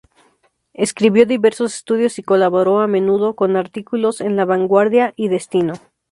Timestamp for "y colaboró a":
2.17-2.87